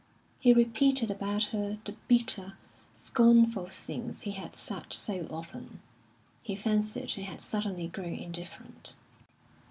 [0.39, 2.57] He repeated about her the bitter,
[2.91, 5.79] scornful things he had said so often.
[6.41, 8.95] He fancied he had suddenly grown indifferent.